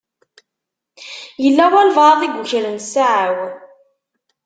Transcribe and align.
Yella 1.43 1.65
walebɛaḍ 1.73 2.21
i 2.23 2.27
yukren 2.31 2.77
ssaɛa-w. 2.85 3.39